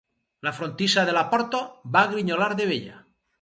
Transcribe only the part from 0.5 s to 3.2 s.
frontissa de la porta va grinyolar de vella.